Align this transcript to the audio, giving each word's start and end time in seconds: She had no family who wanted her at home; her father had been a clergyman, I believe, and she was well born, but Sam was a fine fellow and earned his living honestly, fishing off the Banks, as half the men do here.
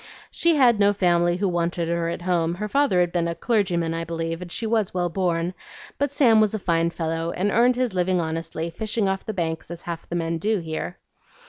She 0.31 0.55
had 0.55 0.79
no 0.79 0.93
family 0.93 1.37
who 1.37 1.47
wanted 1.47 1.87
her 1.87 2.09
at 2.09 2.23
home; 2.23 2.55
her 2.55 2.67
father 2.67 3.01
had 3.01 3.11
been 3.11 3.27
a 3.27 3.35
clergyman, 3.35 3.93
I 3.93 4.03
believe, 4.03 4.41
and 4.41 4.51
she 4.51 4.65
was 4.65 4.95
well 4.95 5.09
born, 5.09 5.53
but 5.99 6.09
Sam 6.09 6.41
was 6.41 6.55
a 6.55 6.57
fine 6.57 6.89
fellow 6.89 7.29
and 7.29 7.51
earned 7.51 7.75
his 7.75 7.93
living 7.93 8.19
honestly, 8.19 8.71
fishing 8.71 9.07
off 9.07 9.23
the 9.27 9.31
Banks, 9.35 9.69
as 9.69 9.83
half 9.83 10.09
the 10.09 10.15
men 10.15 10.39
do 10.39 10.57
here. 10.57 10.97